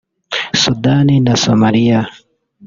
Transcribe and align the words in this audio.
Sudani 0.61 1.19
na 1.19 1.35
Somalia 1.35 2.09